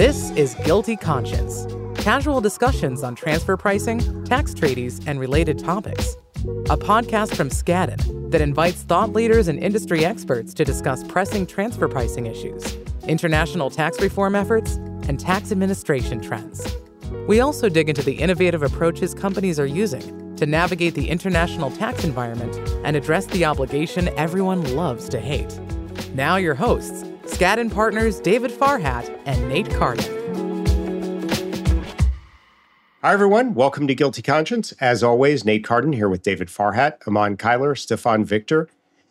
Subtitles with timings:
[0.00, 1.66] This is GILTI Conscience
[2.02, 6.16] casual discussions on transfer pricing, tax treaties, and related topics.
[6.70, 11.86] A podcast from Skadden that invites thought leaders and industry experts to discuss pressing transfer
[11.86, 12.78] pricing issues,
[13.08, 14.76] international tax reform efforts,
[15.06, 16.74] and tax administration trends.
[17.28, 22.04] We also dig into the innovative approaches companies are using to navigate the international tax
[22.04, 22.56] environment
[22.86, 25.60] and address the obligation everyone loves to hate.
[26.14, 27.04] Now, your hosts,
[27.40, 30.04] Skadden partners David Farhat and Nate Carden.
[33.00, 33.54] Hi, everyone.
[33.54, 34.72] Welcome to GILTI Conscience.
[34.72, 38.68] As always, Nate Carden here with David Farhat, Eman Cuyler, Stefane Victor.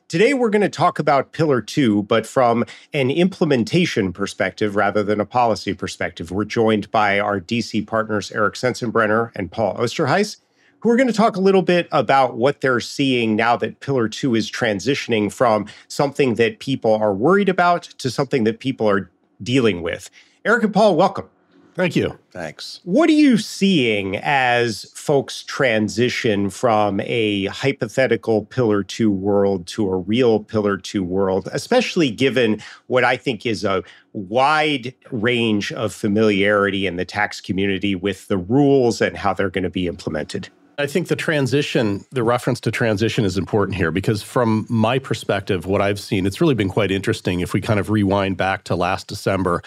[0.07, 5.19] Today, we're going to talk about Pillar 2, but from an implementation perspective rather than
[5.19, 6.29] a policy perspective.
[6.29, 10.37] We're joined by our DC partners, Eric Sensenbrenner and Paul Oosterhuis,
[10.81, 14.07] who are going to talk a little bit about what they're seeing now that Pillar
[14.07, 19.09] 2 is transitioning from something that people are worried about to something that people are
[19.43, 20.09] dealing with.
[20.45, 21.29] Eric and Paul, welcome.
[21.75, 22.19] Thank you.
[22.31, 22.81] Thanks.
[22.83, 29.95] What are you seeing as folks transition from a hypothetical Pillar 2 world to a
[29.95, 36.85] real Pillar 2 world, especially given what I think is a wide range of familiarity
[36.85, 40.49] in the tax community with the rules and how they're going to be implemented?
[40.79, 45.65] I think the transition, the reference to transition is important here because, from my perspective,
[45.65, 47.41] what I've seen, it's really been quite interesting.
[47.41, 49.61] If we kind of rewind back to last December,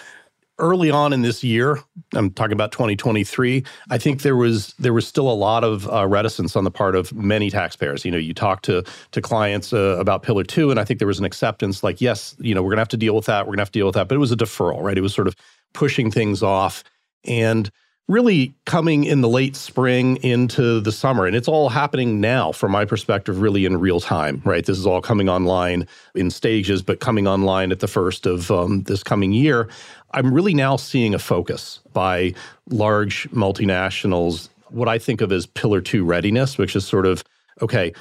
[0.58, 1.78] early on in this year,
[2.14, 6.06] I'm talking about 2023, I think there was there was still a lot of uh,
[6.06, 8.06] reticence on the part of many taxpayers.
[8.06, 11.08] You know, you talk to to clients uh, about Pillar Two, and I think there
[11.08, 13.42] was an acceptance, like, yes, you know, we're going to have to deal with that,
[13.44, 14.96] we're going to have to deal with that, but it was a deferral, right?
[14.96, 15.36] It was sort of
[15.74, 16.82] pushing things off,
[17.26, 17.70] and
[18.08, 21.26] really coming in the late spring into the summer.
[21.26, 24.64] And it's all happening now, from my perspective, really in real time, right?
[24.64, 28.82] This is all coming online in stages, but coming online at the first of um,
[28.82, 29.68] this coming year.
[30.12, 32.34] I'm really now seeing a focus by
[32.68, 37.22] large multinationals, what I think of as pillar two readiness, which is sort of,
[37.62, 37.92] okay,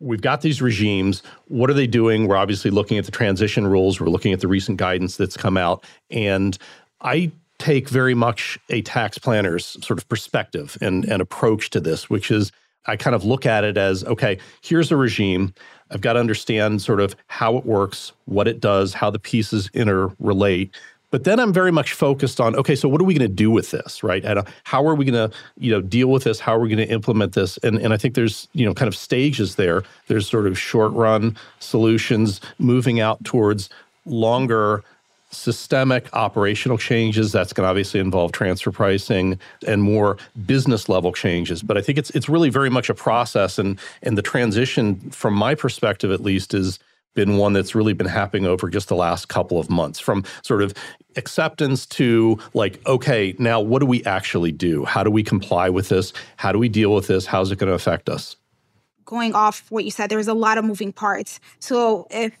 [0.00, 1.22] we've got these regimes.
[1.46, 2.26] What are they doing?
[2.26, 4.00] We're obviously looking at the transition rules.
[4.00, 5.84] We're looking at the recent guidance that's come out.
[6.10, 6.58] And
[7.00, 12.08] I take very much a tax planner's sort of perspective and, and approach to this,
[12.08, 12.52] which is
[12.86, 15.52] I kind of look at it as okay, here's a regime.
[15.90, 19.68] I've got to understand sort of how it works, what it does, how the pieces
[19.74, 20.70] interrelate.
[21.10, 23.50] But then I'm very much focused on okay, so what are we going to do
[23.50, 24.24] with this, right?
[24.24, 26.38] And uh, how are we going to, you know, deal with this?
[26.40, 27.58] How are we going to implement this?
[27.58, 29.82] And and I think there's you know kind of stages there.
[30.06, 33.70] There's sort of short run solutions moving out towards
[34.04, 34.82] longer
[35.30, 37.32] systemic operational changes.
[37.32, 40.16] That's going to obviously involve transfer pricing and more
[40.46, 41.62] business level changes.
[41.62, 45.34] But i think it's it's really very much a process and and the transition from
[45.34, 46.78] my perspective at least is
[47.14, 49.98] been one that's really been happening over just the last couple of months.
[49.98, 50.72] From sort of
[51.16, 54.84] acceptance to like okay now what do we actually do?
[54.84, 56.12] How do we comply with this?
[56.36, 57.26] How do we deal with this?
[57.26, 58.36] How's it going to affect us?
[59.04, 61.40] Going off what you said there's a lot of moving parts.
[61.58, 62.32] So if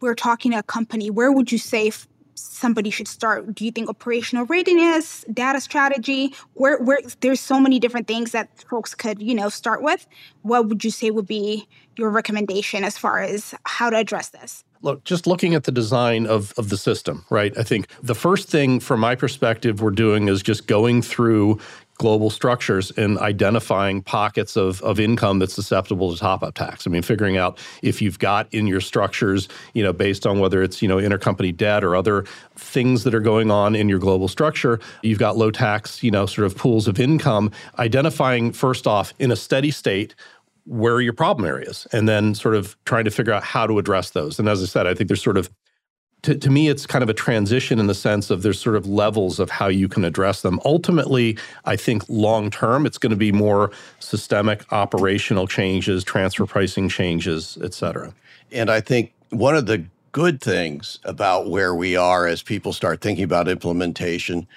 [0.00, 1.90] we're talking a company where would you say
[2.38, 3.54] somebody should start?
[3.54, 8.48] Do you think operational readiness, data strategy, where where there's so many different things that
[8.68, 10.06] folks could, you know, start with.
[10.42, 11.66] What would you say would be
[11.96, 14.64] your recommendation as far as how to address this?
[14.80, 17.56] Look, just looking at the design of, of the system, right?
[17.58, 21.58] I think the first thing from my perspective we're doing is just going through
[21.98, 26.86] global structures and identifying pockets of, of income that's susceptible to top up tax.
[26.86, 30.62] I mean, figuring out if you've got in your structures, you know, based on whether
[30.62, 32.24] it's, you know, intercompany debt or other
[32.56, 36.24] things that are going on in your global structure, you've got low tax, you know,
[36.24, 40.14] sort of pools of income, identifying first off in a steady state
[40.64, 43.78] where are your problem areas and then sort of trying to figure out how to
[43.78, 44.38] address those.
[44.38, 45.50] And as I said, I think there's sort of
[46.22, 48.86] to, to me, it's kind of a transition in the sense of there's sort of
[48.86, 50.60] levels of how you can address them.
[50.64, 53.70] Ultimately, I think long term, it's going to be more
[54.00, 58.12] systemic operational changes, transfer pricing changes, et cetera.
[58.50, 63.00] And I think one of the good things about where we are as people start
[63.00, 64.48] thinking about implementation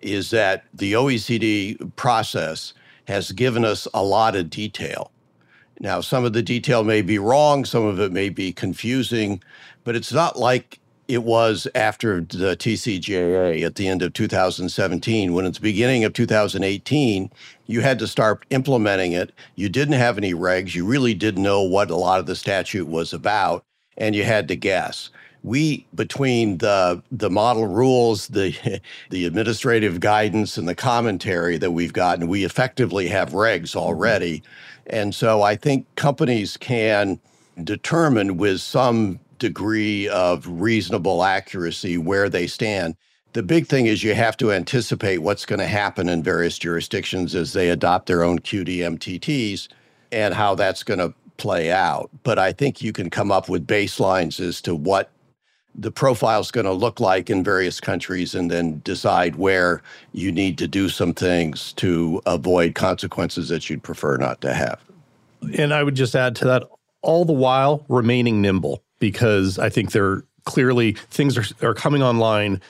[0.00, 2.72] is that the OECD process
[3.06, 5.10] has given us a lot of detail.
[5.80, 9.42] Now, some of the detail may be wrong, some of it may be confusing,
[9.84, 10.79] but it's not like
[11.10, 15.32] it was after the TCJA at the end of 2017.
[15.32, 17.30] When the beginning of 2018,
[17.66, 19.32] you had to start implementing it.
[19.56, 20.74] You didn't have any regs.
[20.74, 23.64] You really didn't know what a lot of the statute was about,
[23.96, 25.10] and you had to guess.
[25.42, 28.80] We, between the the model rules, the
[29.10, 33.80] the administrative guidance, and the commentary that we've gotten, we effectively have regs mm-hmm.
[33.80, 34.42] already.
[34.86, 37.18] And so I think companies can
[37.64, 42.94] determine with some degree of reasonable accuracy where they stand.
[43.32, 47.34] The big thing is you have to anticipate what's going to happen in various jurisdictions
[47.34, 49.68] as they adopt their own QDMTTs
[50.12, 52.10] and how that's going to play out.
[52.22, 55.10] But I think you can come up with baselines as to what
[55.74, 59.82] the profile is going to look like in various countries and then decide where
[60.12, 64.80] you need to do some things to avoid consequences that you'd prefer not to have.
[65.56, 66.64] And I would just add to that
[67.02, 72.60] all the while remaining nimble because I think there clearly things are, are coming online.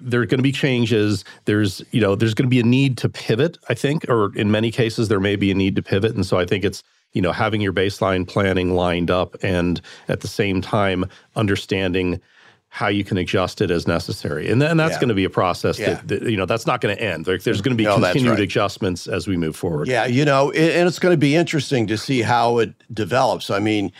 [0.00, 1.24] There are going to be changes.
[1.46, 4.50] There's you know there's going to be a need to pivot i think or in
[4.50, 6.14] many cases there may be a need to pivot.
[6.14, 6.82] And so i think it's
[7.12, 11.04] you know having your baseline planning lined up and at the same time
[11.36, 12.20] understanding
[12.70, 14.50] how you can adjust it as necessary.
[14.50, 15.00] And, then that's yeah.
[15.00, 15.94] going to be a process yeah.
[15.94, 17.24] that, that, you know, that's not going to end.
[17.24, 18.40] There, there's going to be no, continued right.
[18.40, 19.88] adjustments as we move forward.
[19.88, 23.50] Yeah, you know, and it's going to be interesting to see how it develops.
[23.50, 23.90] I mean,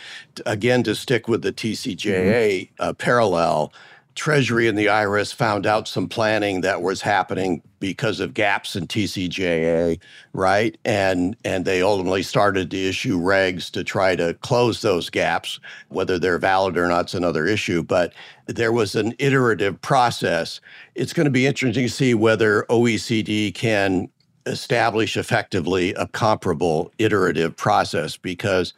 [0.45, 2.73] again, to stick with the TCJA mm-hmm.
[2.81, 3.73] uh, parallel,
[4.19, 8.85] Treasury and the IRS found out some planning that was happening because of gaps in
[8.85, 9.97] TCJA,
[10.33, 10.77] right?
[10.83, 15.61] And and they ultimately started to issue regs to try to close those gaps.
[15.87, 18.11] Whether they're valid or not is another issue, but
[18.45, 20.59] there was an iterative process.
[20.95, 24.09] It's going to be interesting to see whether OECD can
[24.45, 28.73] establish effectively a comparable iterative process because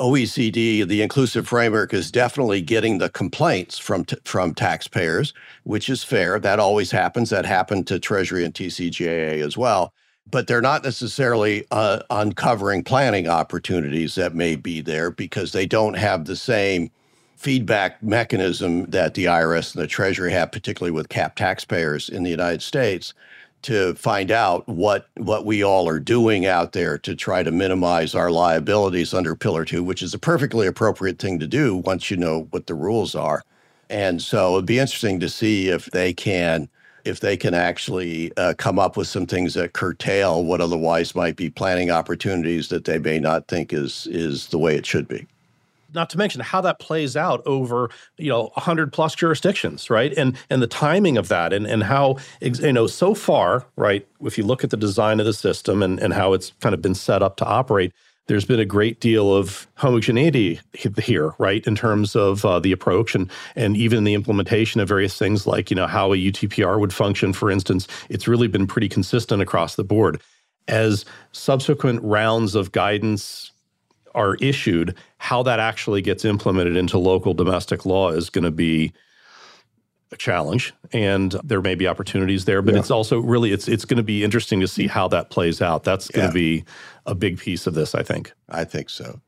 [0.00, 5.32] OECD, the inclusive framework, is definitely getting the complaints from from taxpayers,
[5.64, 6.38] which is fair.
[6.38, 7.30] That always happens.
[7.30, 9.92] That happened to Treasury and TCJA as well.
[10.30, 15.94] But they're not necessarily uh, uncovering planning opportunities that may be there because they don't
[15.94, 16.90] have the same
[17.36, 22.30] feedback mechanism that the IRS and the Treasury have, particularly with cap taxpayers in the
[22.30, 23.14] United States
[23.62, 28.14] to find out what what we all are doing out there to try to minimize
[28.14, 32.16] our liabilities under Pillar Two, which is a perfectly appropriate thing to do once you
[32.16, 33.42] know what the rules are.
[33.90, 36.68] And so it'd be interesting to see if they can
[37.04, 41.36] if they can actually uh, come up with some things that curtail what otherwise might
[41.36, 45.26] be planning opportunities that they may not think is is the way it should be
[45.94, 50.36] not to mention how that plays out over you know 100 plus jurisdictions right and
[50.50, 54.44] and the timing of that and and how you know so far right if you
[54.44, 57.22] look at the design of the system and and how it's kind of been set
[57.22, 57.92] up to operate
[58.28, 60.60] there's been a great deal of homogeneity
[61.02, 65.18] here, right, in terms of uh, the approach and and even the implementation of various
[65.18, 67.88] things like you know how a UTPR would function, for instance.
[68.08, 70.20] It's really been pretty consistent across the board.
[70.68, 73.51] As subsequent rounds of guidance
[74.14, 78.92] are issued, how that actually gets implemented into local domestic law is going to be
[80.12, 82.80] a challenge and there may be opportunities there but yeah.
[82.80, 85.84] it's also really it's it's going to be interesting to see how that plays out.
[85.84, 86.28] That's going yeah.
[86.28, 86.64] to be
[87.06, 88.32] a big piece of this i think.
[88.48, 89.20] I think so.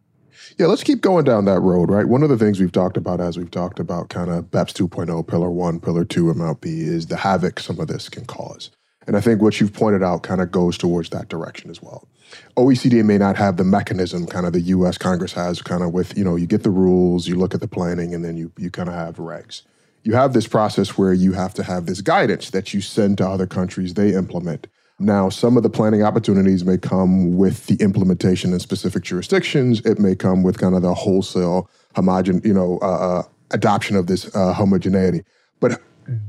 [0.59, 2.07] Yeah let's keep going down that road right?
[2.07, 5.27] One of the things we've talked about as we've talked about kind of beps 2.0
[5.27, 8.71] pillar 1 pillar 2 mlp is the havoc some of this can cause.
[9.07, 12.09] And i think what you've pointed out kind of goes towards that direction as well
[12.57, 16.17] OECD may not have the mechanism kind of the US Congress has kind of with,
[16.17, 18.71] you know, you get the rules, you look at the planning, and then you, you
[18.71, 19.63] kind of have regs.
[20.03, 23.29] You have this process where you have to have this guidance that you send to
[23.29, 24.67] other countries, they implement.
[24.99, 29.81] Now, some of the planning opportunities may come with the implementation in specific jurisdictions.
[29.85, 34.07] It may come with kind of the wholesale homogen, you know, uh, uh, adoption of
[34.07, 35.25] this uh, homogeneity.
[35.59, 35.81] But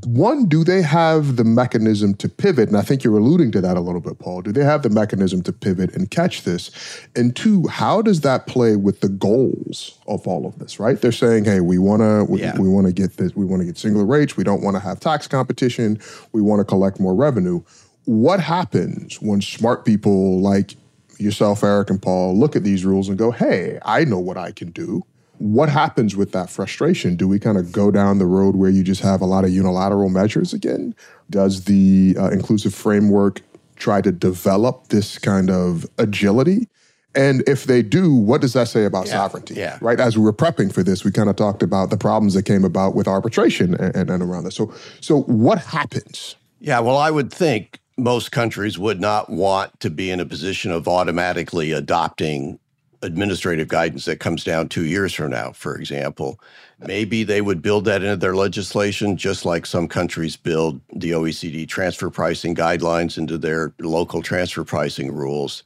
[0.05, 2.69] one, do they have the mechanism to pivot?
[2.69, 4.41] And I think you're alluding to that a little bit, Paul.
[4.41, 6.71] Do they have the mechanism to pivot and catch this?
[7.15, 10.79] And two, how does that play with the goals of all of this?
[10.79, 10.99] Right?
[10.99, 12.57] They're saying, "Hey, we want to we, yeah.
[12.57, 13.35] we want to get this.
[13.35, 14.37] We want to get singular rates.
[14.37, 15.99] We don't want to have tax competition.
[16.31, 17.61] We want to collect more revenue."
[18.05, 20.75] What happens when smart people like
[21.17, 24.51] yourself, Eric, and Paul look at these rules and go, "Hey, I know what I
[24.51, 25.03] can do."
[25.39, 27.15] What happens with that frustration?
[27.15, 29.51] Do we kind of go down the road where you just have a lot of
[29.51, 30.95] unilateral measures again?
[31.29, 33.41] Does the uh, inclusive framework
[33.75, 36.67] try to develop this kind of agility?
[37.15, 39.55] And if they do, what does that say about yeah, sovereignty?
[39.55, 39.77] Yeah.
[39.81, 39.99] Right.
[39.99, 42.65] As we were prepping for this, we kind of talked about the problems that came
[42.65, 44.55] about with arbitration and, and, and around this.
[44.55, 46.35] So, so what happens?
[46.59, 46.79] Yeah.
[46.79, 50.87] Well, I would think most countries would not want to be in a position of
[50.87, 52.59] automatically adopting
[53.01, 56.39] administrative guidance that comes down two years from now, for example.
[56.79, 61.67] Maybe they would build that into their legislation, just like some countries build the OECD
[61.67, 65.63] transfer pricing guidelines into their local transfer pricing rules.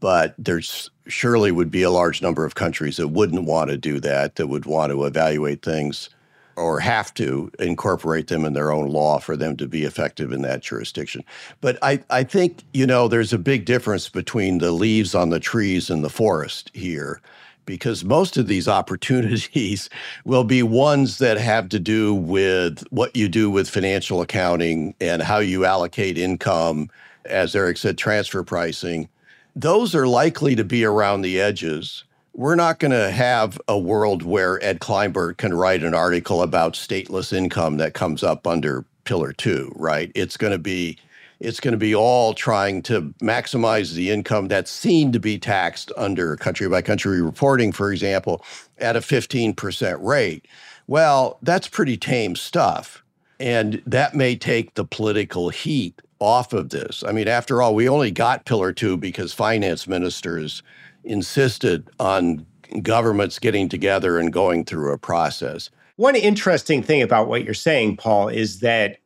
[0.00, 4.00] But there's surely would be a large number of countries that wouldn't want to do
[4.00, 6.10] that, that would want to evaluate things
[6.56, 10.42] or have to incorporate them in their own law for them to be effective in
[10.42, 11.24] that jurisdiction.
[11.60, 15.40] But I, I think, you know, there's a big difference between the leaves on the
[15.40, 17.20] trees and the forest here.
[17.64, 19.88] because most of these opportunities
[20.24, 25.22] will be ones that have to do with what you do with financial accounting and
[25.22, 26.90] how you allocate income,
[27.24, 29.08] as Eric said, transfer pricing.
[29.54, 32.04] Those are likely to be around the edges.
[32.34, 36.72] We're not going to have a world where Ed Kleinbard can write an article about
[36.72, 40.10] stateless income that comes up under Pillar 2, right?
[40.14, 40.98] It's going to be
[41.40, 45.90] it's going to be all trying to maximize the income that's seen to be taxed
[45.96, 48.44] under country by country reporting, for example,
[48.78, 50.46] at a 15% rate.
[50.86, 53.02] Well, that's pretty tame stuff.
[53.40, 57.02] And that may take the political heat off of this.
[57.02, 60.62] I mean, after all, we only got Pillar 2 because finance ministers
[61.04, 62.46] insisted on
[62.82, 65.70] governments getting together and going through a process.
[65.96, 68.98] One interesting thing about what you're saying, Paul, is that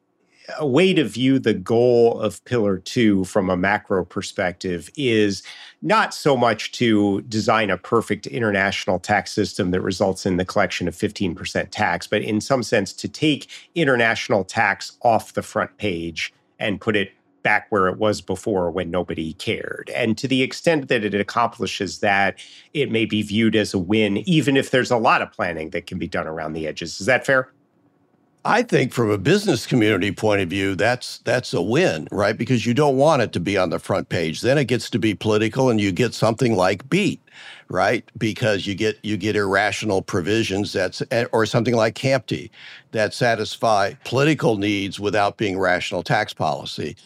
[0.59, 5.43] a way to view the goal of Pillar Two from a macro perspective is
[5.83, 10.87] not so much to design a perfect international tax system that results in the collection
[10.87, 16.33] of 15% tax, but in some sense to take international tax off the front page
[16.59, 17.11] and put it
[17.47, 19.89] back where it was before when nobody cared.
[19.95, 22.41] And to the extent that it accomplishes that,
[22.75, 25.87] it may be viewed as a win, even if there's a lot of planning that
[25.87, 27.01] can be done around the edges.
[27.01, 27.53] Is that fair?
[28.45, 32.37] I think from a business community point of view, that's that's a win, right?
[32.37, 34.41] Because you don't want it to be on the front page.
[34.41, 37.21] Then it gets to be political and you get something like BEAT,
[37.69, 38.09] right?
[38.17, 42.51] Because you get you get irrational provisions that's eh, or something like CAMT
[42.93, 46.97] that satisfy political needs without being rational tax policy.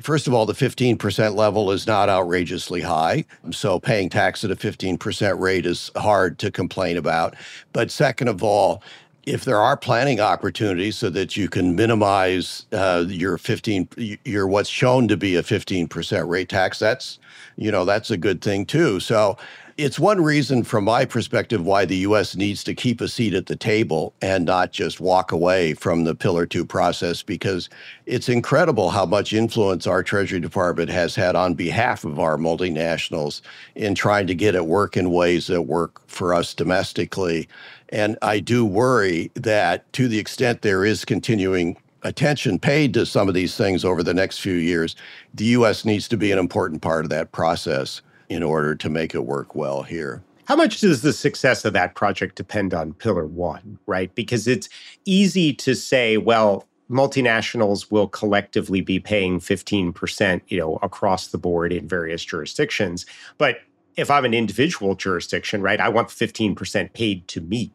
[0.00, 3.24] First of all, the 15% level is not outrageously high.
[3.50, 7.34] So paying tax at a 15% rate is hard to complain about.
[7.72, 8.82] But second of all,
[9.26, 13.88] if there are planning opportunities so that you can minimize uh, your 15
[14.24, 17.18] your what's shown to be a 15% rate tax that's
[17.56, 19.36] you know that's a good thing too so
[19.82, 23.46] it's one reason from my perspective why the US needs to keep a seat at
[23.46, 27.70] the table and not just walk away from the pillar 2 process because
[28.04, 33.40] it's incredible how much influence our treasury department has had on behalf of our multinationals
[33.74, 37.48] in trying to get it work in ways that work for us domestically.
[37.88, 43.28] And I do worry that to the extent there is continuing attention paid to some
[43.28, 44.94] of these things over the next few years,
[45.32, 49.14] the US needs to be an important part of that process in order to make
[49.14, 50.22] it work well here.
[50.46, 54.12] How much does the success of that project depend on Pillar One, right?
[54.14, 54.68] Because it's
[55.04, 61.72] easy to say, well, multinationals will collectively be paying 15%, you know, across the board
[61.72, 63.04] in various jurisdictions.
[63.36, 63.58] But
[63.96, 67.72] if I'm an individual jurisdiction, right, I want 15% paid to me.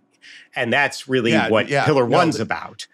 [0.56, 2.88] And that's really yeah, what yeah, Pillar no, One's the, about.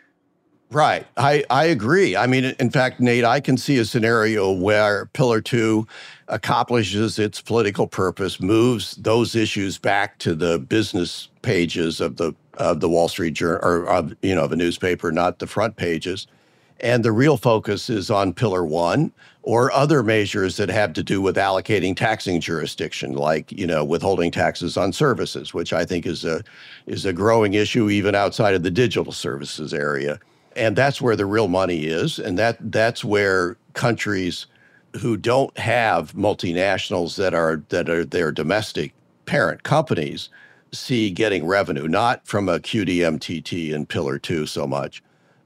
[0.72, 1.06] Right.
[1.18, 2.16] I, I agree.
[2.16, 5.86] I mean, in fact, Nate, I can see a scenario where Pillar Two
[6.30, 12.80] accomplishes its political purpose, moves those issues back to the business pages of the of
[12.80, 16.25] the Wall Street Journal or of you know of a newspaper, not the front pages.
[16.80, 19.12] And the real focus is on Pillar One
[19.44, 24.32] or other measures that have to do with allocating taxing jurisdiction, like you know withholding
[24.32, 26.46] taxes on services, which I think is a
[26.88, 30.18] is a growing issue even outside of the digital services area.
[30.55, 34.48] And that's where the real money is, and that that's where countries
[35.00, 38.93] who don't have multinationals that are that are their domestic
[39.25, 40.29] parent companies
[40.74, 45.01] see getting revenue, not from a QDMTT and Pillar Two so much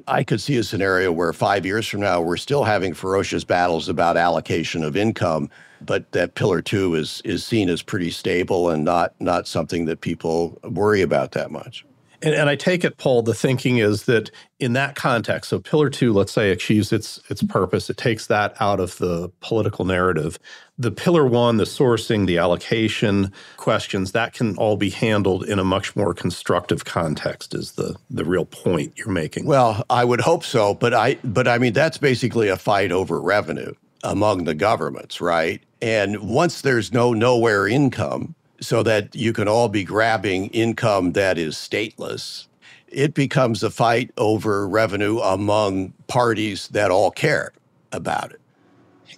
[0.08, 3.90] I could see a scenario where five years from now we're still having ferocious battles
[3.90, 5.50] about allocation of income,
[5.82, 10.02] but that pillar two is is seen as pretty stable and not not something that
[10.02, 11.86] people worry about that much.
[12.26, 15.92] And, and, I take it, Paul, the thinking is that in that context, so Pillar
[15.92, 20.40] Two, let's say, achieves its its purpose, it takes that out of the political narrative.
[20.80, 25.64] The Pillar One, the sourcing, the allocation questions, that can all be handled in a
[25.64, 27.54] much more constructive context.
[27.54, 29.46] Is the the real point you're making?
[29.46, 33.22] Well, I would hope so, but I but I mean that's basically a fight over
[33.22, 35.62] revenue among the governments, right?
[35.80, 38.34] And once there's no nowhere income,
[38.66, 42.48] so that you can all be grabbing income that is stateless,
[42.88, 47.52] it becomes a fight over revenue among parties that all care
[47.92, 48.42] about it.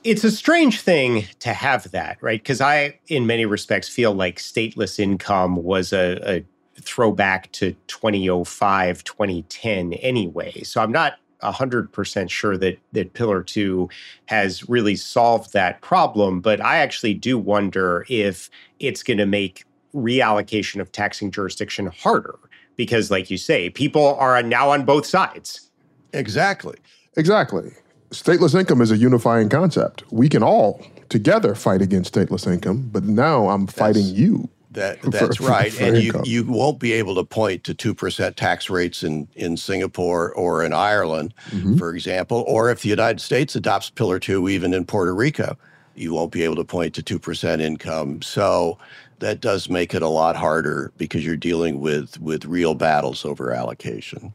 [0.03, 2.41] It's a strange thing to have that, right?
[2.41, 6.45] Because I, in many respects, feel like stateless income was a, a
[6.81, 10.61] throwback to 2005, 2010 anyway.
[10.63, 11.13] So I'm not
[11.43, 13.89] 100% sure that that pillar 2
[14.25, 19.65] has really solved that problem but i actually do wonder if it's going to make
[19.93, 22.37] reallocation of taxing jurisdiction harder
[22.75, 25.69] because like you say people are now on both sides.
[26.13, 26.77] Exactly.
[27.17, 27.71] Exactly.
[28.11, 30.03] Stateless income is a unifying concept.
[30.11, 35.37] We can all together fight against stateless income but now i'm fighting you That that's
[35.37, 38.69] for, right, for, and you you won't be able to point to two percent tax
[38.69, 41.77] rates in in Singapore or in Ireland, mm-hmm.
[41.77, 45.57] for example, or if the United States adopts Pillar Two, even in Puerto Rico,
[45.95, 48.21] you won't be able to point to two percent income.
[48.21, 48.77] So
[49.17, 53.51] that does make it a lot harder because you're dealing with with real battles over
[53.51, 54.31] allocation.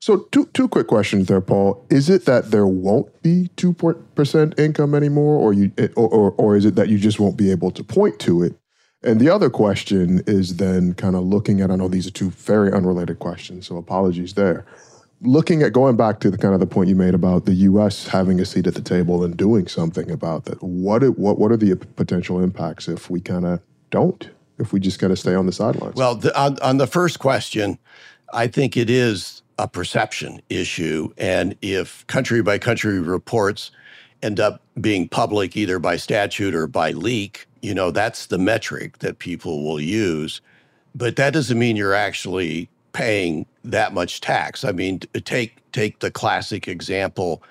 [0.00, 1.82] So two two quick questions there, Paul.
[1.88, 3.72] Is it that there won't be two
[4.14, 7.50] percent income anymore, or you, or, or, or is it that you just won't be
[7.50, 8.54] able to point to it?
[9.02, 11.70] And the other question is then kind of looking at.
[11.70, 14.66] I know these are two very unrelated questions, so apologies there.
[15.20, 18.06] Looking at going back to the kind of the point you made about the U.S.
[18.06, 20.62] having a seat at the table and doing something about that.
[20.62, 24.30] What what what are the potential impacts if we kind of don't?
[24.58, 25.94] If we just kind of stay on the sidelines?
[25.94, 27.78] Well, the, on on the first question,
[28.32, 31.12] I think it is a perception issue.
[31.18, 33.70] And if country by country reports
[34.22, 38.98] end up being public either by statute or by leak, you know, that's the metric
[38.98, 40.40] that people will use.
[40.94, 44.64] But that doesn't mean you're actually paying that much tax.
[44.64, 47.42] I mean, take take the classic example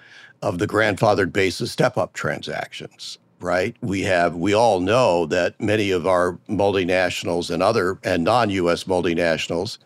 [0.42, 3.76] of the grandfathered basis step up transactions, right?
[3.82, 9.78] We have we all know that many of our multinationals and other and non-US multinationals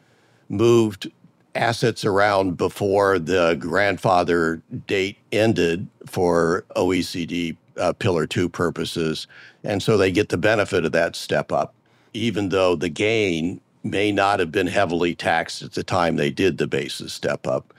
[0.50, 1.12] moved
[1.56, 9.28] assets around before the grandfather date ended for OECD uh, Pillar 2 purposes.
[9.64, 11.74] And so they get the benefit of that step up,
[12.14, 16.58] even though the gain may not have been heavily taxed at the time they did
[16.58, 17.74] the basis step up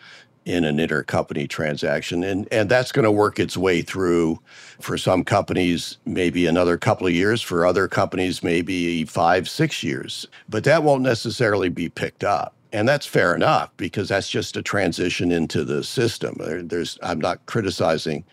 [0.44, 2.24] in an intercompany transaction.
[2.24, 4.40] And, and that's going to work its way through
[4.80, 10.26] for some companies, maybe another couple of years, for other companies, maybe five, six years.
[10.48, 12.54] But that won't necessarily be picked up.
[12.72, 16.36] And that's fair enough because that's just a transition into the system.
[16.38, 18.24] There's, I'm not criticizing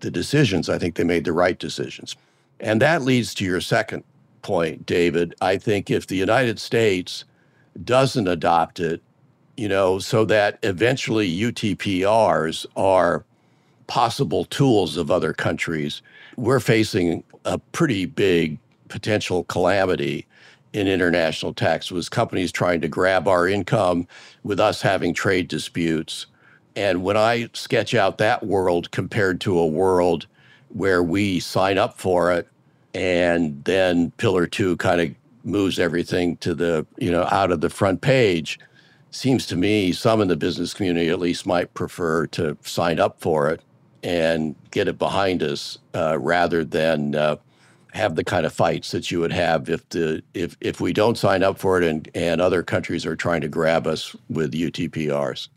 [0.00, 0.68] the decisions.
[0.68, 2.14] I think they made the right decisions.
[2.60, 4.04] And that leads to your second
[4.42, 5.34] point, David.
[5.40, 7.24] I think if the United States
[7.84, 9.02] doesn't adopt it,
[9.56, 13.24] you know, so that eventually UTPRs are
[13.88, 16.02] possible tools of other countries,
[16.36, 20.26] we're facing a pretty big potential calamity
[20.78, 24.06] in international tax was companies trying to grab our income
[24.44, 26.26] with us having trade disputes.
[26.76, 30.26] And when I sketch out that world compared to a world
[30.68, 32.48] where we sign up for it
[32.94, 35.14] and then pillar 2 kind of
[35.44, 38.60] moves everything to the, you know, out of the front page,
[39.10, 43.20] seems to me some in the business community at least might prefer to sign up
[43.20, 43.62] for it
[44.04, 47.36] and get it behind us uh, rather than uh,
[47.92, 51.16] have the kind of fights that you would have if the if if we don't
[51.16, 55.48] sign up for it and and other countries are trying to grab us with UTPRs.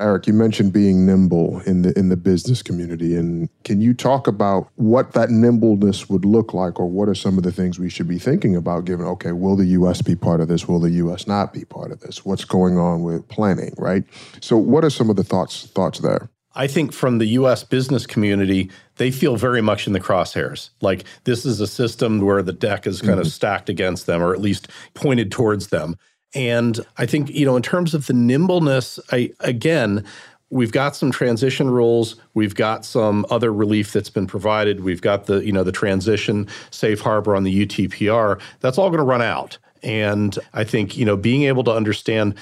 [0.00, 4.26] Eric, you mentioned being nimble in the in the business community, and can you talk
[4.26, 7.90] about what that nimbleness would look like, or what are some of the things we
[7.90, 8.86] should be thinking about?
[8.86, 10.00] Given, okay, will the U.S.
[10.00, 10.66] be part of this?
[10.66, 11.26] Will the U.S.
[11.26, 12.24] not be part of this?
[12.24, 14.04] What's going on with planning, right?
[14.40, 16.30] So, what are some of the thoughts thoughts there?
[16.54, 20.70] I think from the US business community, they feel very much in the crosshairs.
[20.80, 23.20] Like this is a system where the deck is kind mm-hmm.
[23.20, 25.96] of stacked against them or at least pointed towards them.
[26.34, 30.04] And I think, you know, in terms of the nimbleness, I again,
[30.50, 35.26] we've got some transition rules, we've got some other relief that's been provided, we've got
[35.26, 38.40] the, you know, the transition safe harbor on the UTPR.
[38.60, 39.58] That's all going to run out.
[39.82, 42.34] And I think, you know, being able to understand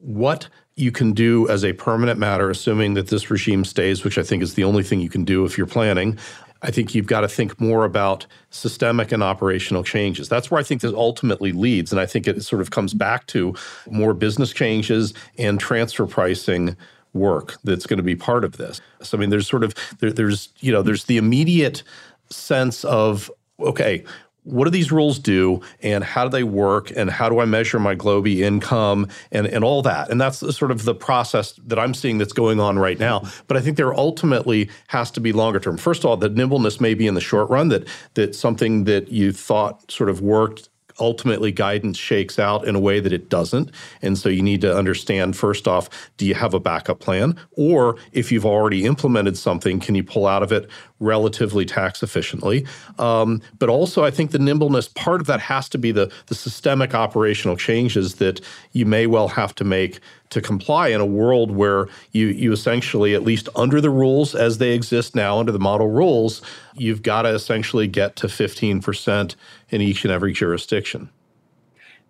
[0.00, 0.48] what
[0.80, 4.42] you can do as a permanent matter, assuming that this regime stays, which I think
[4.42, 6.18] is the only thing you can do if you're planning.
[6.62, 10.28] I think you've got to think more about systemic and operational changes.
[10.28, 11.90] That's where I think this ultimately leads.
[11.92, 13.54] And I think it sort of comes back to
[13.90, 16.76] more business changes and transfer pricing
[17.12, 18.80] work that's going to be part of this.
[19.02, 21.82] So, I mean, there's sort of, there, there's, you know, there's the immediate
[22.28, 24.04] sense of, okay,
[24.44, 27.78] what do these rules do and how do they work and how do I measure
[27.78, 30.10] my GloBE income and, and all that?
[30.10, 33.22] And that's sort of the process that I'm seeing that's going on right now.
[33.48, 35.76] But I think there ultimately has to be longer term.
[35.76, 39.08] First of all, the nimbleness may be in the short run that that something that
[39.08, 40.68] you thought sort of worked
[41.00, 43.70] ultimately guidance shakes out in a way that it doesn't.
[44.02, 47.36] And so you need to understand first off, do you have a backup plan?
[47.52, 50.68] Or if you've already implemented something, can you pull out of it
[51.00, 52.66] relatively tax efficiently?
[52.98, 56.34] Um, but also, I think the nimbleness part of that has to be the, the
[56.34, 58.40] systemic operational changes that
[58.72, 63.14] you may well have to make to comply in a world where you you essentially,
[63.14, 66.40] at least under the rules as they exist now, under the model rules,
[66.74, 69.34] you've got to essentially get to 15%
[69.70, 71.10] in each and every jurisdiction.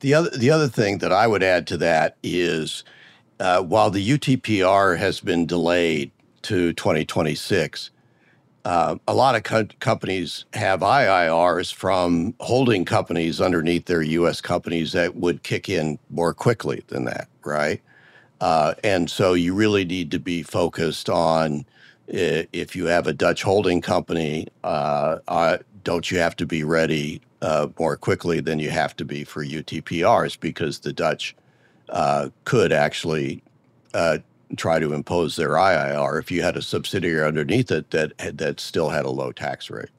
[0.00, 2.84] The other the other thing that I would add to that is
[3.38, 6.10] uh, while the UTPR has been delayed
[6.42, 7.90] to 2026,
[8.64, 14.40] uh, a lot of co- companies have IIRs from holding companies underneath their U.S.
[14.40, 17.80] companies that would kick in more quickly than that, right?
[18.40, 21.64] Uh, and so you really need to be focused on
[22.12, 27.20] if you have a Dutch holding company, uh, uh, don't you have to be ready
[27.42, 31.36] uh, more quickly than you have to be for UTPRs because the Dutch
[31.90, 33.42] uh, could actually
[34.56, 38.88] try to impose their IIR if you had a subsidiary underneath it that that still
[38.88, 39.90] had a low tax rate.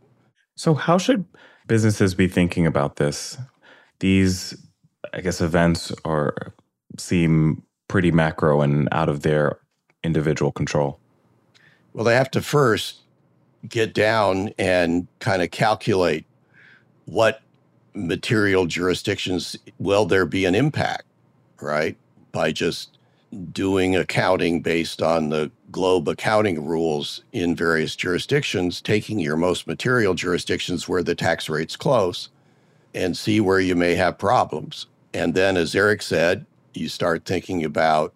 [0.58, 1.24] So how should
[1.68, 3.38] businesses be thinking about this?
[4.00, 4.58] These,
[5.14, 6.54] I guess, events are
[6.98, 9.58] seem pretty macro and out of their
[10.02, 10.98] individual control.
[11.92, 13.02] Well, they have to first
[13.68, 16.26] get down and kind of calculate
[17.04, 17.42] what
[17.94, 21.04] material jurisdictions will there be an impact,
[21.60, 21.98] right?
[22.32, 22.98] By just
[23.52, 30.14] doing accounting based on the globe accounting rules in various jurisdictions, taking your most material
[30.14, 32.30] jurisdictions where the tax rate's close
[32.94, 34.88] and see where you may have problems.
[35.14, 38.14] And then, as Eric said, you start thinking about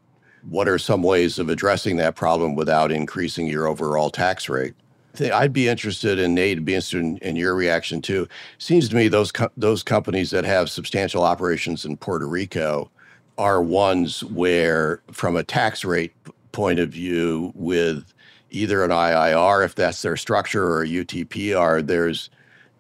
[0.50, 4.74] what are some ways of addressing that problem without increasing your overall tax rate.
[5.20, 8.28] I'd be interested in Nate, be interested in, in, your reaction too.
[8.58, 12.92] Seems to me those co- those companies that have substantial operations in Puerto Rico
[13.38, 16.14] are ones where, from a tax rate
[16.52, 18.14] point of view, with
[18.52, 22.30] either an IIR, if that's their structure, or a UTPR, there's,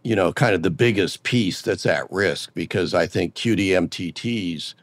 [0.03, 4.73] you know, kind of the biggest piece that's at risk because I think QDMTTs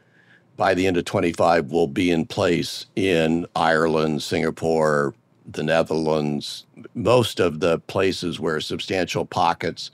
[0.57, 5.13] by the end of 25 will be in place in Ireland, Singapore,
[5.45, 9.91] the Netherlands, most of the places where substantial pockets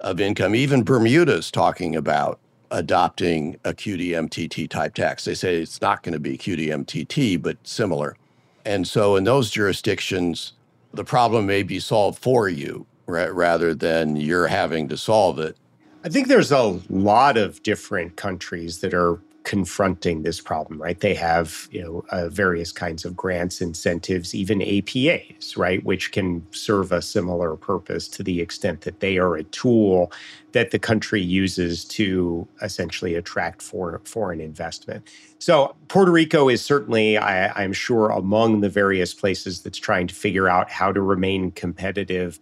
[0.00, 2.38] of income, even Bermuda is talking about
[2.70, 5.24] adopting a QDMTT type tax.
[5.24, 8.16] They say it's not going to be QDMTT, but similar.
[8.64, 10.52] And so in those jurisdictions,
[10.94, 15.56] the problem may be solved for you rather than you're having to solve it.
[16.04, 21.00] I think there's a lot of different countries that are confronting this problem, right?
[21.00, 26.46] They have, you know, uh, various kinds of grants, incentives, even APAs, right, which can
[26.50, 30.12] serve a similar purpose to the extent that they are a tool
[30.52, 35.08] that the country uses to essentially attract foreign foreign investment.
[35.38, 40.14] So Puerto Rico is certainly, I, I'm sure, among the various places that's trying to
[40.14, 42.38] figure out how to remain competitive.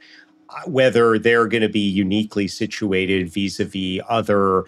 [0.51, 4.65] Uh, whether they're going to be uniquely situated vis-a-vis other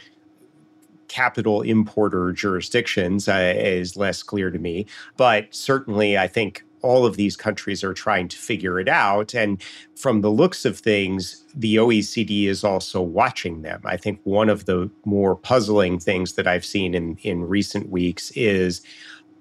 [1.11, 4.87] capital importer jurisdictions uh, is less clear to me.
[5.17, 9.35] But certainly, I think all of these countries are trying to figure it out.
[9.35, 9.63] And
[9.97, 13.83] from the looks of things, the OECD is also watching them.
[13.85, 18.31] I think one of the more puzzling things that I've seen in, in recent weeks
[18.31, 18.81] is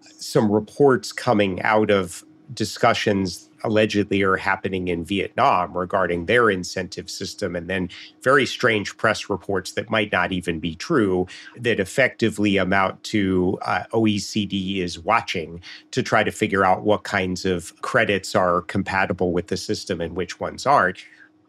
[0.02, 7.56] some reports coming out of discussions allegedly are happening in Vietnam regarding their incentive system,
[7.56, 7.90] and then
[8.22, 13.84] very strange press reports that might not even be true that effectively amount to uh,
[13.94, 19.48] OECD is watching to try to figure out what kinds of credits are compatible with
[19.48, 21.00] the system and which ones aren't.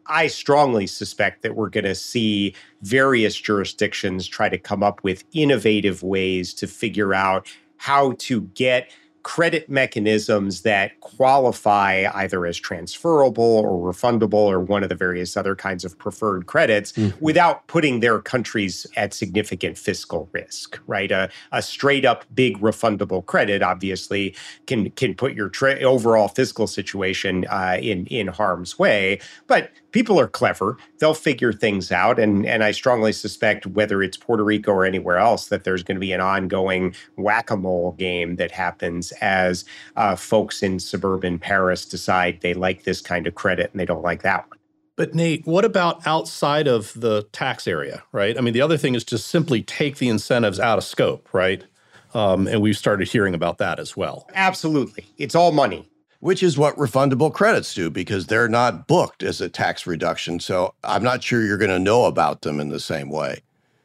[0.06, 5.24] I strongly suspect that we're going to see various jurisdictions try to come up with
[5.32, 7.46] innovative ways to figure out
[7.76, 8.90] how to get
[9.22, 15.54] credit mechanisms that qualify either as transferable or refundable or one of the various other
[15.54, 17.16] kinds of preferred credits mm-hmm.
[17.22, 23.24] without putting their countries at significant fiscal risk right a, a straight up big refundable
[23.24, 24.34] credit obviously
[24.66, 30.18] can can put your tra- overall fiscal situation uh, in in harm's way but people
[30.18, 34.72] are clever they'll figure things out and and i strongly suspect whether it's puerto rico
[34.72, 39.64] or anywhere else that there's going to be an ongoing whack-a-mole game that happens as
[39.96, 44.02] uh, folks in suburban Paris decide they like this kind of credit and they don't
[44.02, 44.58] like that one.
[44.96, 48.36] But Nate, what about outside of the tax area, right?
[48.36, 51.64] I mean, the other thing is to simply take the incentives out of scope, right?
[52.12, 54.28] Um, and we've started hearing about that as well.
[54.34, 55.06] Absolutely.
[55.16, 55.89] It's all money.
[56.20, 60.38] Which is what refundable credits do because they're not booked as a tax reduction.
[60.38, 63.40] So I'm not sure you're going to know about them in the same way.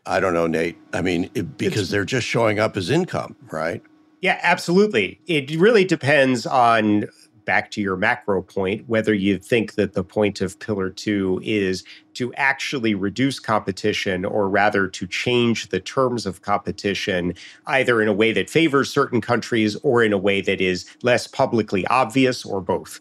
[0.06, 0.78] I don't know, Nate.
[0.94, 3.82] I mean, it, because it's, they're just showing up as income, right?
[4.22, 5.20] Yeah, absolutely.
[5.28, 7.06] It really depends on
[7.46, 11.84] back to your macro point, whether you think that the point of Pillar 2 is
[12.16, 17.34] to actually reduce competition or rather to change the terms of competition,
[17.68, 21.28] either in a way that favors certain countries or in a way that is less
[21.28, 23.00] publicly obvious or both.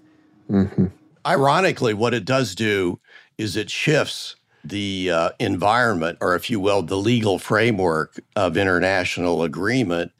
[0.51, 0.87] Mm-hmm.
[1.27, 3.01] Ironically, what it does do
[3.39, 9.43] is it shifts the uh, environment, or if you will, the legal framework of international
[9.43, 10.13] agreement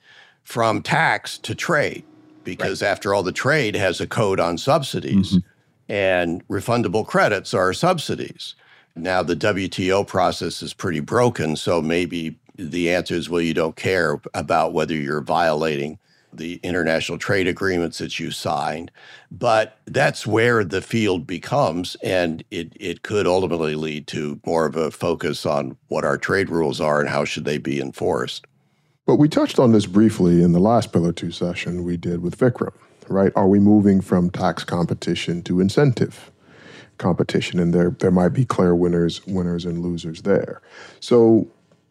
[0.43, 2.05] from tax to trade
[2.45, 2.89] because right.
[2.89, 5.93] after all the trade has a code on subsidies mm-hmm.
[5.93, 8.55] and refundable credits are subsidies.
[8.97, 13.77] Now, the WTO process is pretty broken, so maybe the answer is well, you don't
[13.77, 15.99] care about whether you're violating
[16.33, 18.91] the international trade agreements that you signed.
[19.31, 24.77] But that's where the field becomes, and it, it could ultimately lead to more of
[24.77, 28.47] a focus on what our trade rules are and how should they be enforced.
[29.07, 32.39] But we touched on this briefly in the last Pillar 2 session we did with
[32.39, 32.73] Vikram,
[33.09, 33.33] right?
[33.37, 36.31] Are we moving from tax competition to incentive
[36.97, 37.61] competition?
[37.61, 40.63] And there, there might be clear winners, winners and losers there.
[41.01, 41.47] So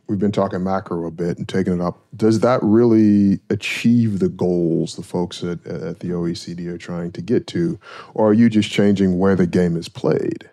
[0.08, 1.99] we've been talking macro a bit and taking it up.
[2.15, 7.21] Does that really achieve the goals the folks at, at the OECD are trying to
[7.21, 7.80] get to?
[8.15, 10.49] Or are you just changing where the game is played?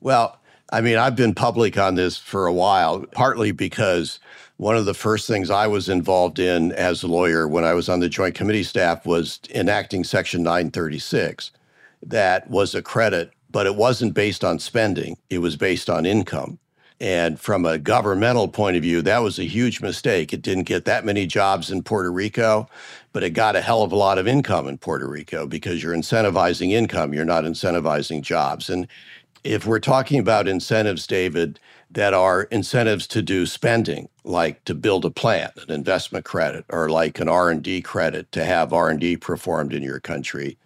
[0.00, 0.38] Well,
[0.70, 4.18] I mean, I've been public on this for a while, partly because
[4.56, 7.88] one of the first things I was involved in as a lawyer when I was
[7.88, 11.50] on the Joint Committee staff was enacting Section 936.
[12.02, 16.58] That was a credit, but it wasn't based on spending, it was based on income.
[17.00, 20.32] And from a governmental point of view, that was a huge mistake.
[20.32, 22.68] It didn't get that many jobs in Puerto Rico,
[23.12, 25.94] but it got a hell of a lot of income in Puerto Rico because you're
[25.94, 28.70] incentivizing income, you're not incentivizing jobs.
[28.70, 28.86] And
[29.42, 31.58] if we're talking about incentives, David,
[31.94, 36.88] that are incentives to do spending, like to build a plant, an investment credit, or
[36.88, 40.58] like an R&D credit to have R&D performed in your country,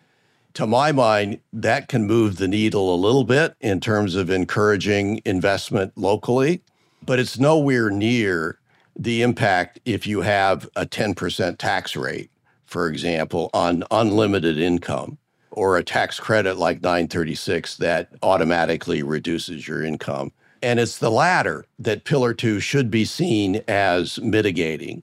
[0.55, 5.23] to my mind, that can move the needle a little bit in terms of encouraging
[5.25, 6.63] investment locally,
[7.05, 8.59] but it's nowhere near
[8.97, 12.31] the impact if you have a 10% tax rate,
[12.65, 15.19] for example, on unlimited income
[15.53, 20.33] or a tax credit like 936 that automatically reduces your income.
[20.63, 25.03] And it's the latter that Pillar 2 should be seen as mitigating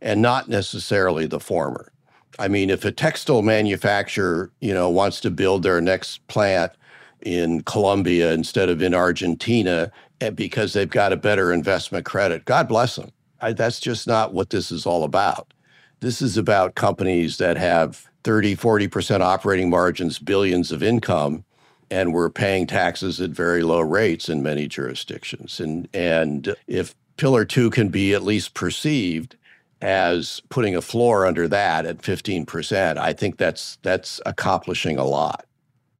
[0.00, 1.92] and not necessarily the former.
[2.38, 6.72] I mean, if a textile manufacturer, you know, wants to build their next plant
[7.22, 9.90] in Colombia instead of in Argentina
[10.34, 13.10] because they've got a better investment credit, God bless them.
[13.40, 15.52] I, that's just not what this is all about.
[16.00, 21.44] This is about companies that have 30, 40% operating margins, billions of income,
[21.90, 25.60] and we're paying taxes at very low rates in many jurisdictions.
[25.60, 29.36] And, and if Pillar 2 can be at least perceived
[29.80, 35.44] as putting a floor under that at 15%, I think that's that's accomplishing a lot.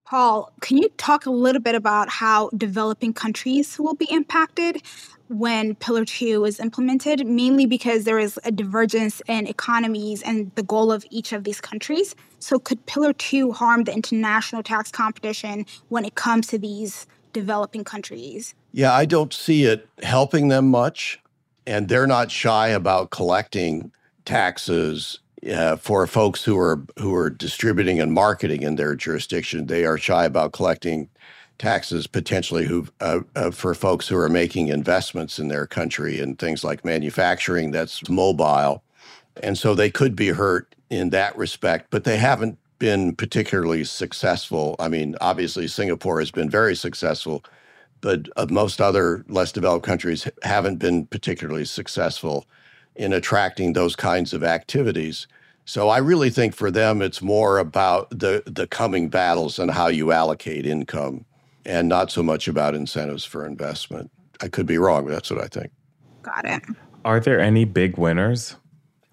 [0.06, 4.82] Paul, can you talk a little bit about how developing countries will be impacted
[5.28, 10.62] when Pillar 2 is implemented, mainly because there is a divergence in economies and the
[10.62, 12.14] goal of each of these countries.
[12.38, 17.84] So, could Pillar 2 harm the international tax competition when it comes to these developing
[17.84, 18.54] countries?
[18.72, 21.20] Yeah, I don't see it helping them much
[21.66, 23.92] and they're not shy about collecting
[24.24, 25.18] taxes
[25.52, 29.66] uh, for folks who are who are distributing and marketing in their jurisdiction.
[29.66, 31.08] They are shy about collecting
[31.58, 36.38] taxes potentially who uh, uh, for folks who are making investments in their country and
[36.38, 38.82] things like manufacturing that's mobile,
[39.42, 41.88] and so they could be hurt in that respect.
[41.90, 44.76] But they haven't been particularly successful.
[44.78, 47.44] I mean, obviously Singapore has been very successful
[48.00, 52.46] but uh, most other less developed countries haven't been particularly successful
[52.94, 55.26] in attracting those kinds of activities.
[55.64, 59.88] So I really think for them it's more about the the coming battles and how
[59.88, 61.24] you allocate income
[61.64, 64.10] and not so much about incentives for investment.
[64.40, 65.72] I could be wrong, but that's what I think.
[66.22, 66.62] Got it.
[67.04, 68.56] Are there any big winners?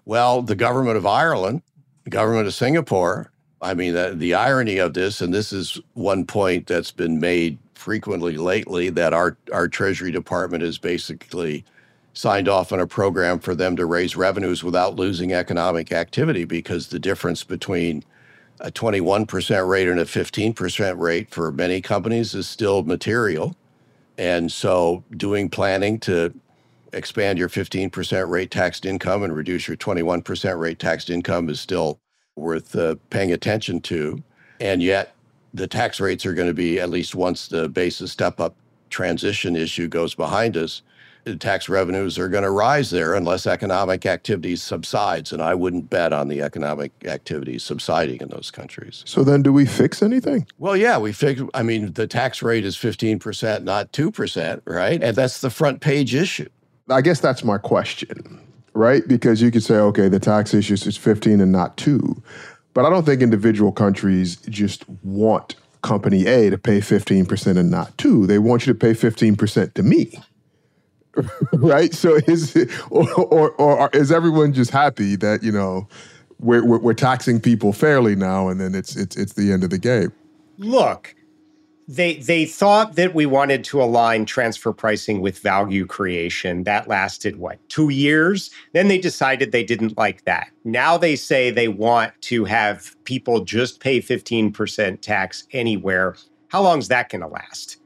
[0.04, 1.62] Well, the government of Ireland,
[2.04, 3.30] the government of Singapore.
[3.62, 7.58] I mean, the, the irony of this, and this is one point that's been made
[7.74, 11.64] frequently lately that our, our Treasury Department has basically
[12.12, 16.88] signed off on a program for them to raise revenues without losing economic activity because
[16.88, 18.04] the difference between
[18.60, 23.56] a 21% rate and a 15% rate for many companies is still material.
[24.16, 26.32] And so, doing planning to
[26.94, 31.98] expand your 15% rate taxed income and reduce your 21% rate taxed income is still
[32.36, 34.22] worth uh, paying attention to.
[34.60, 35.14] And yet,
[35.52, 38.56] the tax rates are going to be at least once the basis step up
[38.90, 40.82] transition issue goes behind us
[41.24, 45.32] the tax revenues are going to rise there unless economic activity subsides.
[45.32, 49.02] And i wouldn't bet on the economic activity subsiding in those countries.
[49.06, 50.46] So then do we fix anything?
[50.58, 55.02] Well yeah we fix i mean the tax rate is 15% not 2% right?
[55.02, 56.48] And that's the front page issue
[56.90, 58.40] i guess that's my question
[58.74, 62.22] right because you could say okay the tax issue is 15 and not 2
[62.74, 67.96] but I don't think individual countries just want company A to pay 15% and not
[67.96, 68.26] two.
[68.26, 70.12] They want you to pay 15% to me.
[71.52, 71.94] right?
[71.94, 75.86] So is it, or, or, or, is everyone just happy that, you know,
[76.40, 79.70] we're, we're, we're taxing people fairly now and then it's, it's, it's the end of
[79.70, 80.12] the game?
[80.58, 81.14] Look,
[81.86, 86.64] they they thought that we wanted to align transfer pricing with value creation.
[86.64, 88.50] That lasted what two years.
[88.72, 90.48] Then they decided they didn't like that.
[90.64, 96.16] Now they say they want to have people just pay fifteen percent tax anywhere.
[96.48, 97.78] How long is that going to last?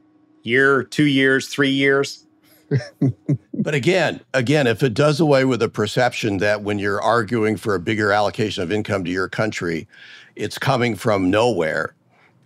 [0.43, 2.25] Year, two years, three years?
[3.53, 7.75] but again, again, if it does away with the perception that when you're arguing for
[7.75, 9.87] a bigger allocation of income to your country,
[10.35, 11.95] it's coming from nowhere,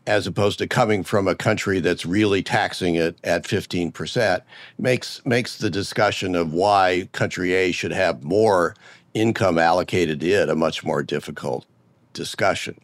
[0.05, 4.41] as opposed to coming from a country that's really taxing it at 15%,
[4.77, 8.75] makes makes the discussion of why country A should have more
[9.13, 11.65] income allocated to it a much more difficult
[12.13, 12.79] discussion.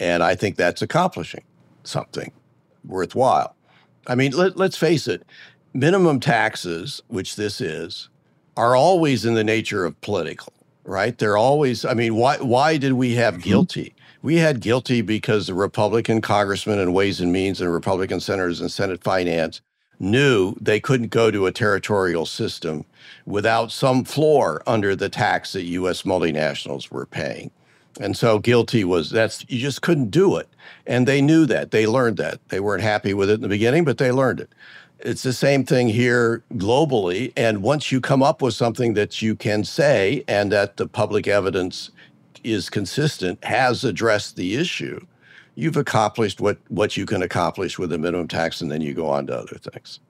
[0.00, 1.44] And I think that's accomplishing
[1.84, 2.32] something
[2.84, 3.54] worthwhile.
[4.06, 5.24] I mean, let, let's face it,
[5.72, 8.08] minimum taxes, which this is,
[8.56, 10.52] are always in the nature of political,
[10.84, 11.16] right?
[11.16, 13.48] They're always, I mean, why, why did we have mm-hmm.
[13.48, 13.92] GILTI?
[14.22, 18.70] We had GILTI because the Republican congressmen and Ways and Means and Republican senators and
[18.70, 19.60] Senate Finance
[19.98, 22.84] knew they couldn't go to a territorial system
[23.26, 26.02] without some floor under the tax that U.S.
[26.02, 27.50] multinationals were paying.
[28.00, 30.48] And so GILTI was that's you just couldn't do it.
[30.86, 31.72] And they knew that.
[31.72, 32.38] They learned that.
[32.48, 34.50] They weren't happy with it in the beginning, but they learned it.
[35.00, 37.32] It's the same thing here globally.
[37.36, 41.26] And once you come up with something that you can say and that the public
[41.26, 41.90] evidence
[42.44, 45.04] is consistent, has addressed the issue,
[45.54, 49.08] you've accomplished what, what you can accomplish with a minimum tax, and then you go
[49.08, 50.00] on to other things.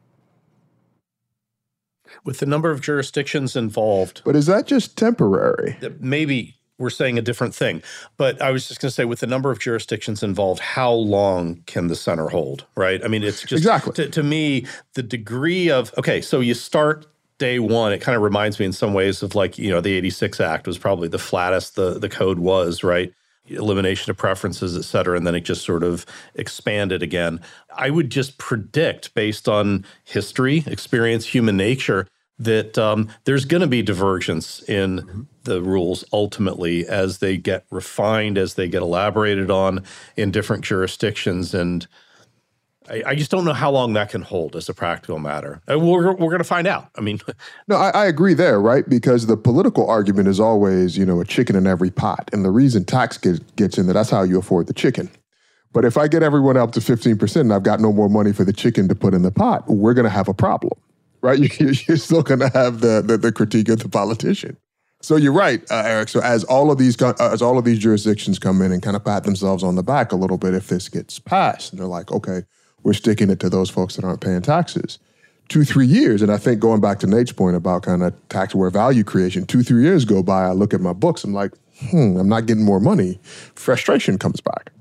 [2.24, 4.22] With the number of jurisdictions involved.
[4.24, 5.78] But is that just temporary?
[5.82, 7.82] Uh, maybe we're saying a different thing.
[8.16, 11.62] But I was just going to say, with the number of jurisdictions involved, how long
[11.66, 12.66] can the center hold?
[12.74, 13.02] Right?
[13.02, 16.20] I mean, it's just exactly to, to me the degree of okay.
[16.20, 17.06] So you start
[17.38, 17.92] day one.
[17.92, 20.66] It kind of reminds me in some ways of like you know the '86 Act
[20.66, 23.12] was probably the flattest the the code was right.
[23.46, 27.40] Elimination of preferences, et cetera, and then it just sort of expanded again.
[27.76, 32.06] I would just predict, based on history, experience, human nature,
[32.38, 35.22] that um, there's going to be divergence in mm-hmm.
[35.44, 39.84] the rules ultimately as they get refined, as they get elaborated on
[40.16, 41.54] in different jurisdictions.
[41.54, 41.86] And
[42.92, 45.60] I, I just don't know how long that can hold as a practical matter.
[45.70, 46.90] Uh, we're, we're going to find out.
[46.96, 47.20] I mean,
[47.68, 48.88] no, I, I agree there, right?
[48.88, 52.28] Because the political argument is always, you know, a chicken in every pot.
[52.32, 55.10] And the reason tax gets, gets in there, that's how you afford the chicken.
[55.72, 58.44] But if I get everyone up to 15% and I've got no more money for
[58.44, 60.78] the chicken to put in the pot, we're going to have a problem
[61.22, 61.38] right?
[61.88, 64.58] You're still going to have the, the, the critique of the politician.
[65.00, 66.08] So you're right, uh, Eric.
[66.10, 68.94] So as all of these uh, as all of these jurisdictions come in and kind
[68.94, 71.88] of pat themselves on the back a little bit, if this gets passed, and they're
[71.88, 72.42] like, okay,
[72.82, 74.98] we're sticking it to those folks that aren't paying taxes.
[75.48, 78.54] Two three years, and I think going back to Nate's point about kind of tax
[78.54, 80.44] aware value creation, two three years go by.
[80.44, 81.52] I look at my books, I'm like,
[81.90, 83.18] hmm, I'm not getting more money.
[83.54, 84.72] Frustration comes back.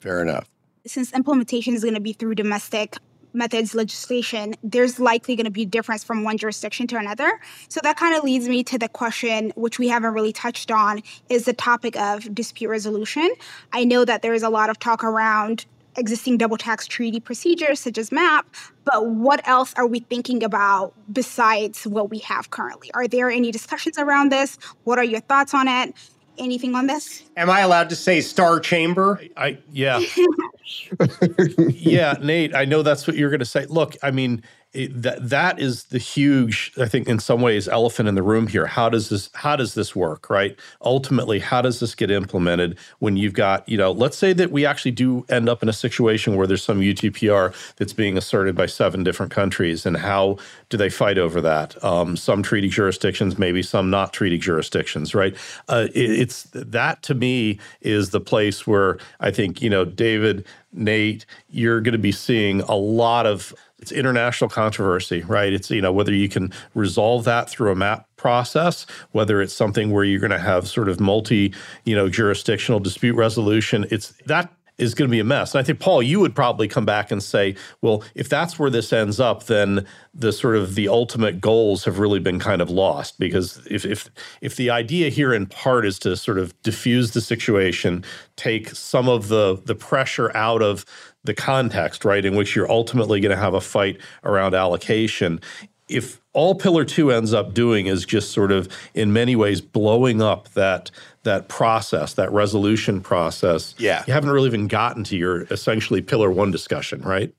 [0.00, 0.48] Fair enough.
[0.86, 2.96] Since implementation is going to be through domestic
[3.32, 7.40] methods legislation, there's likely going to be a difference from one jurisdiction to another.
[7.68, 11.02] So that kind of leads me to the question, which we haven't really touched on,
[11.28, 13.30] is the topic of dispute resolution.
[13.72, 15.66] I know that there is a lot of talk around
[15.98, 18.46] existing double tax treaty procedures such as MAP,
[18.84, 22.90] but what else are we thinking about besides what we have currently?
[22.94, 24.58] Are there any discussions around this?
[24.84, 25.94] What are your thoughts on it?
[26.38, 27.24] anything on this?
[27.36, 29.20] Am I allowed to say Star Chamber?
[29.36, 29.98] I yeah.
[31.58, 33.66] yeah, Nate, I know that's what you're going to say.
[33.66, 38.08] Look, I mean, it, that that is the huge i think in some ways elephant
[38.08, 38.66] in the room here.
[38.66, 40.58] How does this how does this work right?
[40.82, 44.66] Ultimately how does this get implemented when you've got you know let's say that we
[44.66, 48.66] actually do end up in a situation where there's some utpr that's being asserted by
[48.66, 50.36] seven different countries and how
[50.68, 51.82] do they fight over that?
[51.82, 55.36] Um, some treaty jurisdictions maybe some not treaty jurisdictions right?
[55.68, 60.44] Uh, it, it's that to me is the place where i think you know david
[60.72, 65.52] nate you're going to be seeing a lot of it's international controversy, right?
[65.52, 69.90] It's you know whether you can resolve that through a map process, whether it's something
[69.90, 73.86] where you're going to have sort of multi, you know, jurisdictional dispute resolution.
[73.90, 75.54] It's that is going to be a mess.
[75.54, 78.70] And I think Paul, you would probably come back and say, well, if that's where
[78.70, 82.70] this ends up, then the sort of the ultimate goals have really been kind of
[82.70, 84.08] lost because if if
[84.40, 88.04] if the idea here in part is to sort of diffuse the situation,
[88.36, 90.84] take some of the the pressure out of
[91.24, 95.40] the context, right, in which you're ultimately going to have a fight around allocation.
[95.88, 100.22] If all Pillar Two ends up doing is just sort of, in many ways, blowing
[100.22, 100.90] up that
[101.28, 106.30] that process, that resolution process, yeah, you haven't really even gotten to your essentially Pillar
[106.32, 107.32] One discussion, right?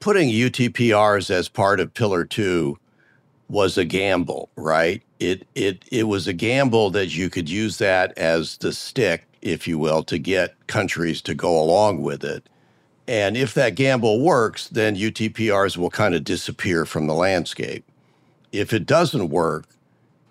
[0.00, 2.78] Putting UTPRs as part of Pillar Two
[3.48, 5.02] was a gamble, right?
[5.20, 9.68] It it it was a gamble that you could use that as the stick, if
[9.68, 12.44] you will, to get countries to go along with it
[13.08, 17.84] And if that gamble works, then UTPRs will kind of disappear from the landscape.
[18.52, 19.66] If it doesn't work,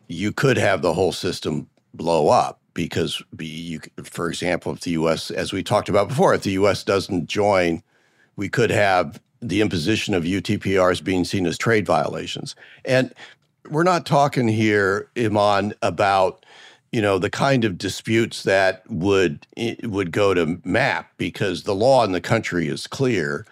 [0.08, 4.92] you could have the whole system blow up because, be, you, for example, if the
[4.92, 6.84] U.S., as we talked about before, if the U.S.
[6.84, 7.84] doesn't join,
[8.36, 12.56] we could have the imposition of UTPRs being seen as trade violations.
[12.86, 13.14] And
[13.70, 16.46] we're not talking here, Eman, about
[16.92, 19.48] you know the kind of disputes that would
[19.84, 23.46] would go to MAP because the law in the country is clear,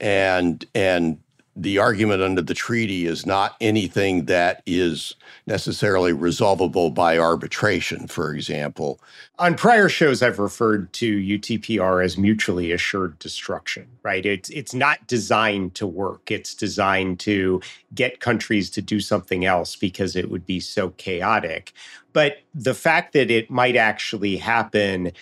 [0.00, 1.18] and and
[1.56, 5.14] the argument under the treaty is not anything that is
[5.46, 8.98] necessarily resolvable by arbitration, for example.
[9.38, 14.26] On prior shows, I've referred to UTPR as mutually assured destruction, right?
[14.26, 16.30] It's, it's not designed to work.
[16.30, 17.60] It's designed to
[17.94, 21.72] get countries to do something else because it would be so chaotic.
[22.12, 25.12] But the fact that it might actually happen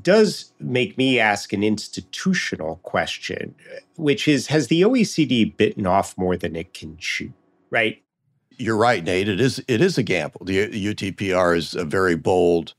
[0.00, 3.54] does make me ask an institutional question,
[3.96, 7.32] which is Has the OECD bitten off more than it can chew?
[7.70, 8.02] Right?
[8.58, 9.28] You're right, Nate.
[9.28, 10.42] It is it is a gamble.
[10.44, 12.74] The UTPR is a very bold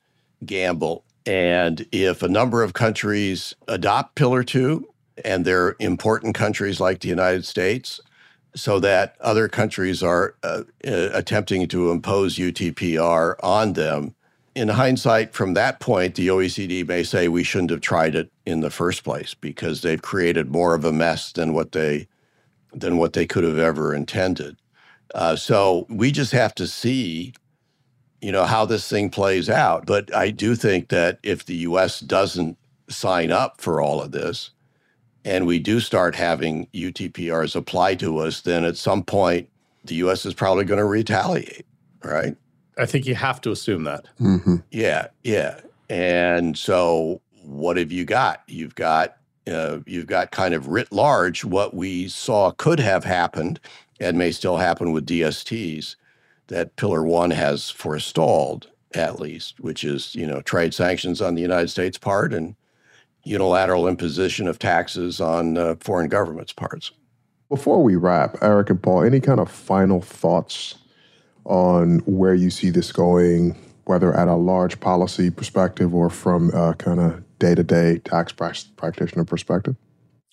[0.45, 1.04] gamble.
[1.26, 4.88] And if a number of countries adopt Pillar Two,
[5.24, 7.99] and they're important countries like the United States,
[8.56, 14.16] so that other countries are uh, uh, attempting to impose UTPR on them,
[14.56, 18.60] in hindsight, from that point, the OECD may say we shouldn't have tried it in
[18.62, 22.08] the first place because they've created more of a mess than what they
[22.74, 24.58] than what they could have ever intended.
[25.14, 27.34] Uh, so we just have to see,
[28.20, 29.86] you know, how this thing plays out.
[29.86, 31.99] But I do think that if the U.S.
[31.99, 32.58] doesn't
[32.89, 34.49] sign up for all of this,
[35.24, 39.49] and we do start having UTPRs apply to us, then at some point
[39.84, 40.26] the U.S.
[40.26, 41.66] is probably going to retaliate,
[42.04, 42.36] right?
[42.78, 44.06] I think you have to assume that.
[44.20, 44.58] Mm-hmm.
[44.72, 45.60] Yeah, yeah.
[45.90, 48.44] And so, what have you got?
[48.48, 49.18] You've got
[49.48, 53.60] uh, you've got kind of writ large what we saw could have happened
[54.00, 55.96] and may still happen with DSTs
[56.48, 61.42] that Pillar One has forestalled, at least, which is you know trade sanctions on the
[61.42, 62.56] United States part and
[63.24, 66.92] unilateral imposition of taxes on uh, foreign governments' parts.
[67.50, 70.76] Before we wrap, Eric and Paul, any kind of final thoughts
[71.46, 76.74] on where you see this going, whether at a large policy perspective or from a
[76.76, 79.76] kind of day to day tax practitioner perspective?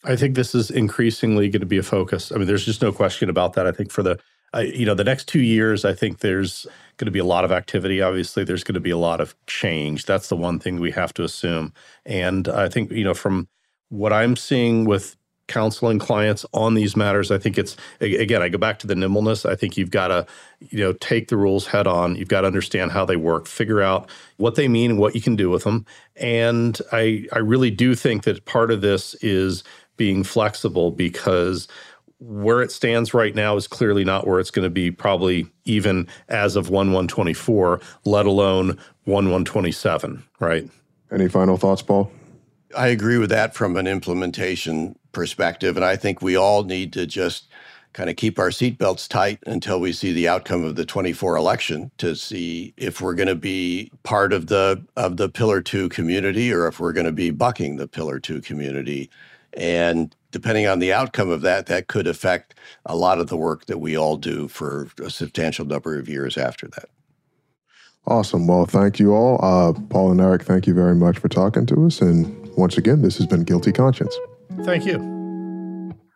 [0.05, 2.33] I think this is increasingly going to be a focus.
[2.33, 3.67] I mean, there's just no question about that.
[3.67, 4.19] I think for the
[4.55, 7.45] uh, you know the next two years, I think there's going to be a lot
[7.45, 8.01] of activity.
[8.01, 10.07] Obviously, there's going to be a lot of change.
[10.07, 11.73] That's the one thing we have to assume.
[12.05, 13.49] And I think you know from
[13.91, 15.17] what I'm seeing with
[15.51, 17.31] counseling clients on these matters.
[17.31, 19.45] I think it's again, I go back to the nimbleness.
[19.45, 20.27] I think you've got to,
[20.61, 22.17] you know, take the rules head on.
[22.17, 25.21] You've got to understand how they work, figure out what they mean and what you
[25.21, 25.85] can do with them.
[26.17, 29.65] And I I really do think that part of this is
[29.97, 31.69] being flexible because
[32.21, 36.07] where it stands right now is clearly not where it's going to be probably even
[36.29, 40.69] as of 1 124 let alone 1 127 right
[41.11, 42.13] any final thoughts paul
[42.77, 45.77] I agree with that from an implementation perspective.
[45.77, 47.47] And I think we all need to just
[47.93, 51.91] kind of keep our seatbelts tight until we see the outcome of the 24 election
[51.99, 56.53] to see if we're going to be part of the of the pillar 2 community
[56.53, 59.11] or if we're going to be bucking the pillar 2 community.
[59.55, 62.55] And depending on the outcome of that that could affect
[62.87, 66.39] a lot of the work that we all do for a substantial number of years
[66.39, 66.89] after that.
[68.07, 68.47] Awesome.
[68.47, 69.41] Well thank you all.
[69.43, 72.01] Uh, paul and eric thank you very much for talking to us.
[72.01, 74.17] And once again this has been GILTI Conscience
[74.65, 75.21] Thank you.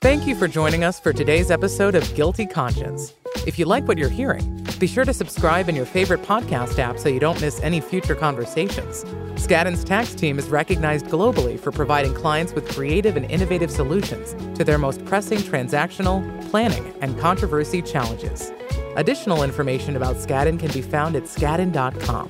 [0.01, 3.15] Thank you for joining us for today's episode of GILTI Conscience.
[3.47, 6.99] If you like what you're hearing, be sure to subscribe in your favorite podcast app
[6.99, 9.05] so you don't miss any future conversations.
[9.37, 14.63] Skadden's tax team is recognized globally for providing clients with creative and innovative solutions to
[14.63, 18.53] their most pressing transactional, planning, and controversy challenges.
[18.97, 22.29] Additional information about Skadden can be found at skadden.com.